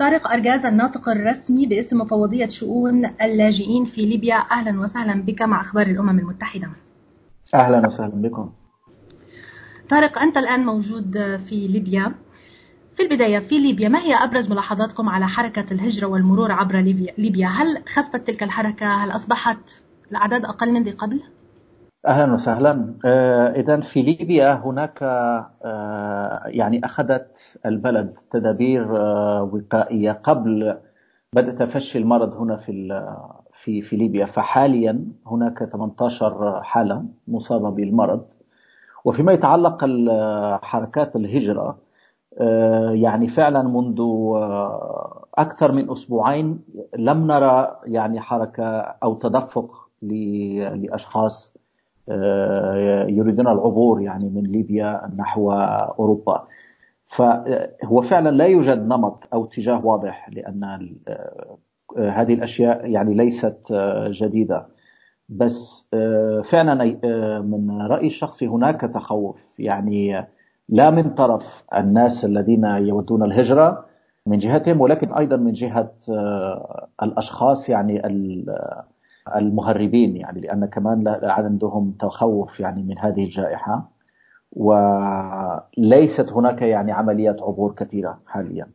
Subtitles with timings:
[0.00, 4.34] طارق أرجاز الناطق الرسمي باسم مفوضية شؤون اللاجئين في ليبيا.
[4.50, 6.68] أهلا وسهلا بك مع أخبار الأمم المتحدة.
[7.54, 8.52] أهلا وسهلا بكم.
[9.88, 12.14] طارق أنت الآن موجود في ليبيا.
[12.96, 16.76] في البداية في ليبيا ما هي أبرز ملاحظاتكم على حركة الهجرة والمرور عبر
[17.18, 21.20] ليبيا هل خفت تلك الحركة؟ هل أصبحت الأعداد أقل من ذي قبل؟
[22.06, 22.94] أهلا وسهلا.
[23.04, 30.78] آه، اذا في ليبيا هناك آه، يعني أخذت البلد تدابير آه، وقائية قبل
[31.34, 33.02] بدء تفشي المرض هنا في
[33.52, 34.26] في في ليبيا.
[34.26, 38.24] فحاليا هناك 18 حالة مصابة بالمرض.
[39.04, 39.84] وفيما يتعلق
[40.62, 41.78] حركات الهجرة
[42.92, 44.00] يعني فعلا منذ
[45.38, 46.58] أكثر من أسبوعين
[46.98, 51.59] لم نرى يعني حركة أو تدفق لأشخاص
[53.08, 56.46] يريدون العبور يعني من ليبيا نحو أوروبا.
[57.06, 60.64] فهو فعلا لا يوجد نمط أو اتجاه واضح لأن
[61.08, 61.58] آه،
[61.98, 64.66] هذه الأشياء يعني ليست آه، جديدة.
[65.28, 65.88] بس
[66.44, 66.84] فعلا
[67.40, 69.36] من رأيي الشخصي هناك تخوف.
[69.58, 70.26] يعني
[70.68, 73.84] لا من طرف الناس الذين يودون الهجرة
[74.26, 75.92] من جهتهم ولكن أيضا من جهة
[77.02, 78.02] الأشخاص يعني
[79.36, 83.90] المهربين يعني لأن كمان عندهم تخوف يعني من هذه الجائحة.
[84.52, 88.66] وليست هناك يعني عمليات عبور كثيرة حاليا.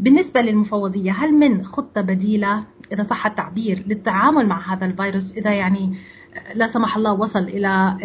[0.00, 5.96] بالنسبة للمفوضية هل من خطة بديلة إذا صح التعبير للتعامل مع هذا الفيروس إذا يعني
[6.54, 7.96] لا سمح الله وصل إلى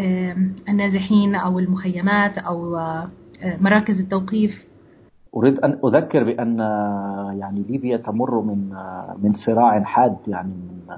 [0.70, 2.80] النازحين أو المخيمات أو
[3.62, 4.66] مراكز التوقيف؟
[5.36, 6.60] أريد أن أذكر بأن
[7.40, 8.70] يعني ليبيا تمر من
[9.24, 10.98] من صراع حاد يعني من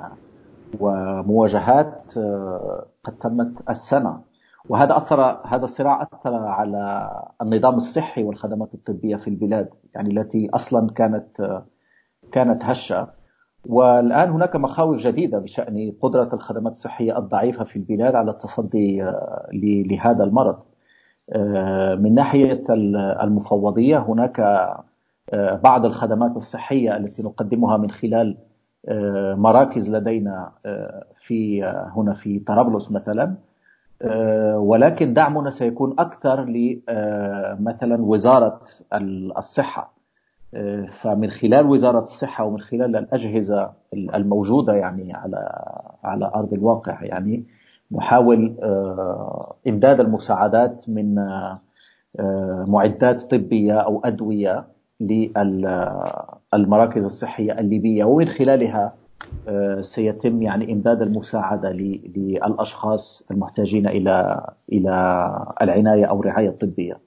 [0.79, 4.21] ومواجهات آه، قد تمت السنة.
[4.69, 7.09] وهذا أثر هذا الصراع أثر على
[7.41, 11.65] النظام الصحي والخدمات الطبية في البلاد يعني التي أصلا كانت آه،
[12.31, 13.07] كانت هشة.
[13.65, 20.23] والآن هناك مخاوف جديدة بشأن قدرة الخدمات الصحية الضعيفة في البلاد على التصدي آه، لهذا
[20.23, 20.57] المرض.
[21.99, 22.63] من ناحية
[23.23, 24.41] المفوضية هناك
[25.63, 28.37] بعض الخدمات الصحية التي نقدمها من خلال
[29.35, 33.35] مراكز لدينا آه، في آه، هنا في طرابلس مثلا.
[34.55, 38.61] ولكن دعمنا سيكون أكثر لمثلا وزارة
[39.37, 39.93] الصحة.
[40.89, 45.49] فمن خلال وزارة الصحة ومن خلال الأجهزة الموجودة يعني على
[46.03, 47.45] على أرض الواقع يعني
[47.91, 48.55] نحاول
[49.67, 51.15] إمداد المساعدات من
[52.67, 54.65] معدات طبية أو أدوية
[56.55, 58.93] للمراكز الصحية الليبية ومن خلالها
[59.47, 64.91] آه، سيتم يعني إمداد المساعدة للأشخاص المحتاجين إلى إلى
[65.61, 66.99] العناية أو الرعاية الطبية.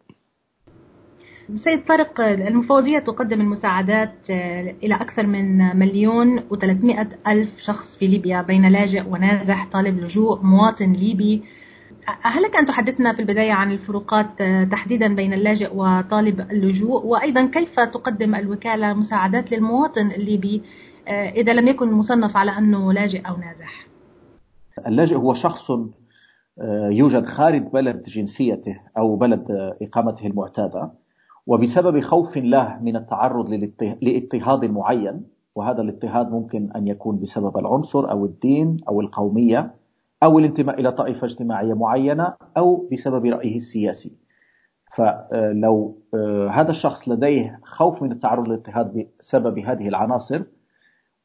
[1.56, 8.42] سيد طارق المفوضية تقدم المساعدات آه، إلى أكثر من مليون وثلاثمائة ألف شخص في ليبيا
[8.42, 11.42] بين لاجئ ونازح طالب لجوء مواطن ليبي
[12.22, 17.46] هل لك أن تحدثنا في البداية عن الفروقات آه، تحديدا بين اللاجئ وطالب اللجوء وأيضا
[17.46, 20.62] كيف تقدم الوكالة مساعدات للمواطن الليبي
[21.08, 23.86] آه، إذا لم يكن مصنف على أنه لاجئ أو نازح
[24.86, 30.90] اللاجئ هو شخص آه، يوجد خارج بلد جنسيته أو بلد إقامته المعتادة
[31.46, 33.70] وبسبب خوف له من التعرض
[34.02, 39.74] لاضطهاد معين وهذا الاضطهاد ممكن أن يكون بسبب العنصر أو الدين أو القومية.
[40.22, 44.12] أو الانتماء إلى طائفة اجتماعية معينة أو بسبب رأيه السياسي.
[44.92, 50.42] فلو آه، هذا الشخص لديه خوف من التعرض للاضطهاد بسبب هذه العناصر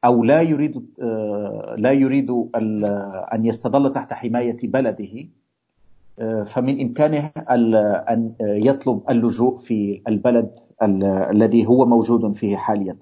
[0.06, 2.30] أو لا يريد آه، لا يريد
[3.34, 5.28] أن يستظل تحت حماية بلده
[6.20, 10.60] آه، فمن إمكانه أن يطلب اللجوء في البلد
[11.32, 12.98] الذي هو موجود فيه حاليا.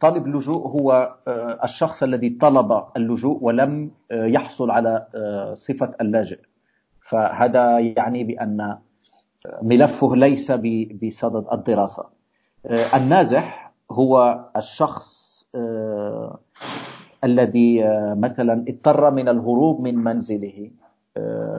[0.00, 6.38] طالب اللجوء هو آه، الشخص الذي طلب اللجوء ولم آه، يحصل على آه، صفة اللاجئ.
[7.00, 8.78] فهذا يعني بأن
[9.62, 10.52] ملفه ليس
[11.02, 12.04] بصدد الدراسة.
[12.94, 15.24] النازح هو الشخص
[17.24, 17.84] الذي
[18.16, 20.70] مثلا اضطر من الهروب من منزله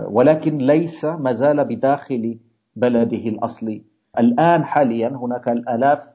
[0.08, 2.38] ولكن ليس مازال بداخل
[2.76, 3.84] بلده الأصلي.
[4.20, 6.08] الآن حاليا هناك الآلاف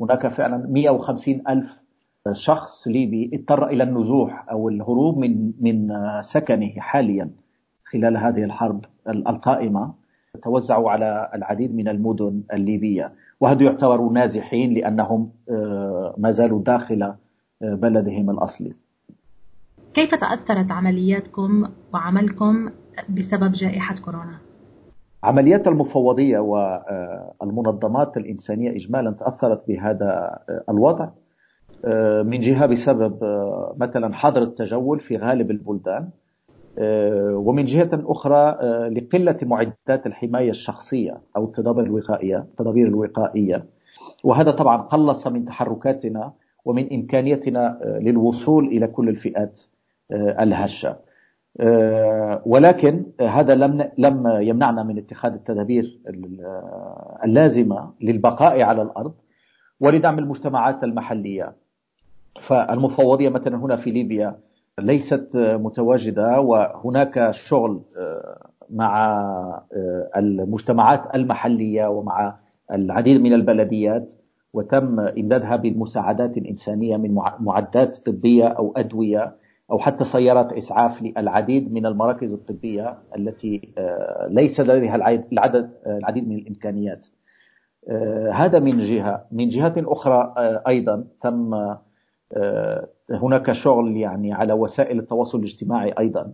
[0.00, 1.82] هناك فعلا 150 ألف
[2.32, 5.88] شخص ليبي اضطر إلى النزوح أو الهروب من من
[6.20, 7.30] سكنه حاليا
[7.84, 9.94] خلال هذه الحرب القائمة
[10.42, 17.16] توزعوا على العديد من المدن الليبية وهذا يعتبروا نازحين لأنهم آه، ما زالوا داخل آه،
[17.62, 18.72] بلدهم الأصلي
[19.94, 22.70] كيف تأثرت عملياتكم وعملكم
[23.08, 24.38] بسبب جائحة كورونا؟
[25.24, 30.38] عمليات المفوضية والمنظمات الإنسانية إجمالا تأثرت بهذا
[30.68, 31.08] الوضع
[32.24, 33.18] من جهة بسبب
[33.76, 36.08] مثلا حظر التجول في غالب البلدان
[37.46, 38.56] ومن جهة أخرى
[38.88, 43.64] لقلة معدات الحماية الشخصية أو التدابير الوقائية التدابير الوقائية.
[44.24, 46.32] وهذا طبعا قلص من تحركاتنا
[46.64, 49.60] ومن إمكانيتنا للوصول إلى كل الفئات
[50.12, 50.96] الهشة.
[52.46, 56.00] ولكن هذا لم لم يمنعنا من اتخاذ التدابير
[57.24, 59.12] اللازمة للبقاء على الأرض
[59.80, 61.52] ولدعم المجتمعات المحلية.
[62.40, 64.36] فالمفوضية مثلا هنا في ليبيا
[64.80, 67.80] ليست متواجدة وهناك شغل
[68.70, 69.22] مع
[70.16, 72.36] المجتمعات المحلية ومع
[72.72, 74.12] العديد من البلديات
[74.52, 79.36] وتم إمدادها بالمساعدات الانسانيه من معدات طبية أو أدوية
[79.70, 84.94] أو حتى سيارات إسعاف للعديد من المراكز الطبية التي آه، ليس لديها
[85.32, 87.06] العدد آه، العديد من الإمكانيات.
[87.88, 89.26] آه، هذا من جهة.
[89.32, 90.34] من جهة أخرى
[90.68, 91.74] أيضا تم
[93.10, 96.32] هناك شغل يعني على وسائل التواصل الاجتماعي أيضا.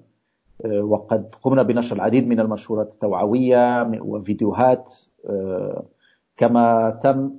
[0.65, 4.95] وقد قمنا بنشر العديد من المنشورات التوعوية وفيديوهات
[6.37, 7.39] كما تم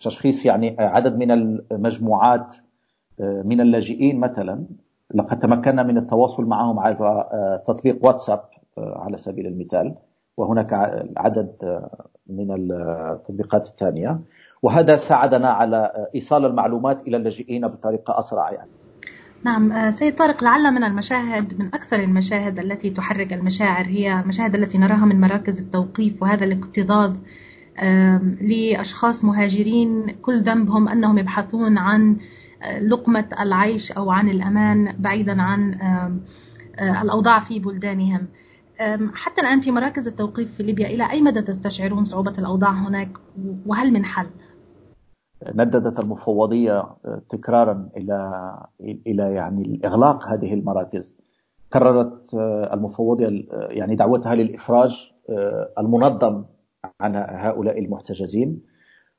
[0.00, 2.56] تشخيص يعني عدد من المجموعات
[3.20, 4.64] من اللاجئين مثلا.
[5.14, 8.44] لقد تمكنا من التواصل معهم على آه، تطبيق واتساب
[8.78, 9.94] آه، على سبيل المثال
[10.36, 10.72] وهناك
[11.16, 14.20] عدد آه، من التطبيقات الثانية
[14.62, 18.70] وهذا ساعدنا على إيصال المعلومات إلى اللاجئين بطريقة أسرع يعني.
[19.44, 24.78] نعم سيد طارق لعل من المشاهد من أكثر المشاهد التي تحرك المشاعر هي المشاهد التي
[24.78, 27.16] نراها من مراكز التوقيف وهذا الاكتظاظ
[28.40, 32.16] لأشخاص مهاجرين كل ذنبهم أنهم يبحثون عن
[32.80, 35.78] لقمة العيش أو عن الأمان بعيدا عن
[36.80, 38.26] الأوضاع في بلدانهم.
[39.14, 43.08] حتى الآن في مراكز التوقيف في ليبيا إلى أي مدى تستشعرون صعوبة الأوضاع هناك؟
[43.66, 44.26] وهل من حل؟
[45.54, 46.96] نددت المفوضية
[47.30, 48.32] تكرارا إلى
[49.06, 51.16] إلى يعني إغلاق هذه المراكز.
[51.72, 52.34] كررت
[52.72, 55.12] المفوضية يعني دعوتها للإفراج
[55.78, 56.44] المنظم
[57.00, 58.62] عن هؤلاء المحتجزين.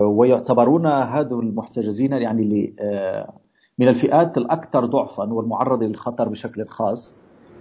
[0.02, 3.34] ويعتبرون هذول المحتجزين يعني آه،
[3.80, 7.18] من الفئات الأكثر ضعفا والمعرضة للخطر بشكل خاص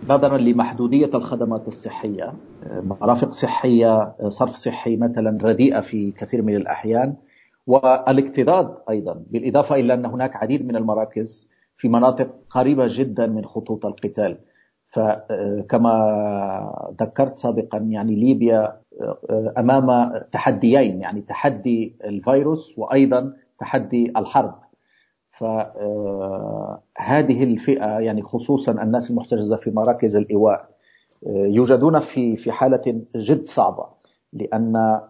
[0.08, 2.32] نظرا لمحدودية الخدمات الصحية
[2.64, 7.16] آه، مرافق صحية آه، صرف صحي مثلا رديئة في كثير من الأحيان
[7.66, 13.86] والاكتظاظ أيضا بالإضافة إلى أن هناك عديد من المراكز في مناطق قريبة جدا من خطوط
[13.86, 14.38] القتال.
[14.88, 15.92] فكما
[17.00, 18.80] ذكرت سابقا يعني ليبيا
[19.58, 24.54] أمام تحديين يعني تحدي الفيروس وأيضا تحدي الحرب.
[25.38, 30.68] فهذه الفئة يعني خصوصا الناس المحتجزة في مراكز الإيواء
[31.26, 33.86] يوجدون في في حالة جد صعبة
[34.32, 35.00] لأن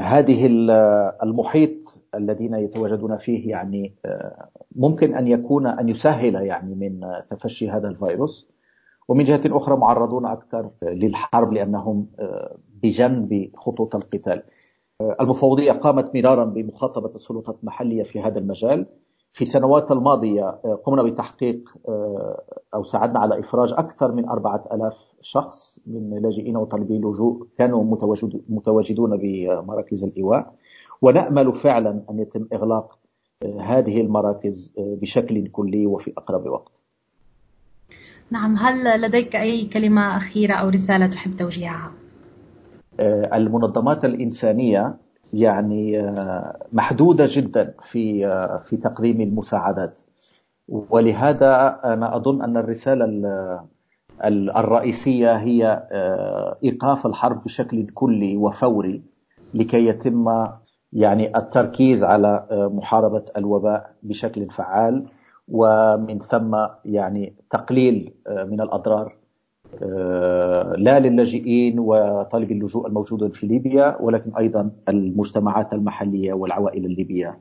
[0.00, 0.46] هذه
[1.22, 3.94] المحيط الذين يتواجدون فيه يعني
[4.76, 8.52] ممكن أن يكون أن يسهل يعني من تفشي هذا الفيروس.
[9.08, 14.42] ومن جهة أخرى معرضون أكثر للحرب لأنهم آه، بجنب خطوط القتال.
[15.00, 18.86] آه، المفوضية قامت مرارا بمخاطبة السلطات المحلية في هذا المجال.
[19.32, 21.70] في السنوات الماضية آه، قمنا بتحقيق
[22.74, 27.84] أو ساعدنا على إفراج أكثر من أربعة ألاف شخص من لاجئين وطالبي اللجوء كانوا
[28.48, 30.54] متواجدون بمراكز الإيواء.
[31.02, 32.98] ونأمل فعلا أن يتم إغلاق
[33.60, 36.82] هذه المراكز بشكل كلي وفي أقرب وقت
[38.30, 41.92] نعم هل لديك أي كلمة أخيرة أو رسالة تحب توجيهها؟
[43.00, 44.96] آه، المنظمات الإنسانية
[45.32, 50.02] يعني آه، محدودة جدا في آه، في تقديم المساعدات
[50.68, 53.04] ولهذا أنا أظن أن الرسالة
[54.56, 55.88] الرئيسية هي
[56.64, 59.02] إيقاف الحرب بشكل كلي وفوري
[59.54, 60.48] لكي يتم
[60.92, 65.06] يعني التركيز على محاربة الوباء بشكل فعال
[65.48, 69.16] ومن ثم يعني تقليل آه، من الأضرار
[69.82, 77.38] آه، لا للاجئين وطالبي اللجوء الموجودين في ليبيا ولكن أيضا المجتمعات المحلية والعوائل الليبية.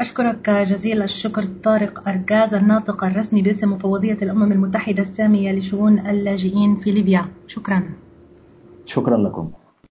[0.00, 6.90] أشكرك جزيل الشكر طارق أرجاز الناطق الرسمي باسم مفوضية الأمم المتحدة السامية لشؤون اللاجئين في
[6.90, 7.24] ليبيا.
[7.46, 7.82] شكرا.
[8.84, 9.50] شكرا لكم.